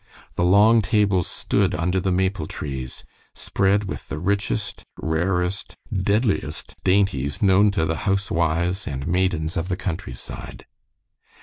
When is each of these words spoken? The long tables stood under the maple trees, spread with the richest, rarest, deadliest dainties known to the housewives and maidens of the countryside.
The 0.33 0.43
long 0.43 0.81
tables 0.81 1.27
stood 1.27 1.75
under 1.75 1.99
the 1.99 2.11
maple 2.11 2.47
trees, 2.47 3.03
spread 3.35 3.83
with 3.83 4.09
the 4.09 4.17
richest, 4.17 4.83
rarest, 4.97 5.77
deadliest 5.95 6.73
dainties 6.83 7.39
known 7.43 7.69
to 7.69 7.85
the 7.85 7.97
housewives 7.97 8.87
and 8.87 9.05
maidens 9.05 9.55
of 9.57 9.67
the 9.67 9.77
countryside. 9.77 10.65